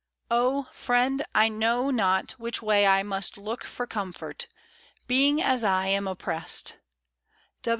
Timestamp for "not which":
1.91-2.59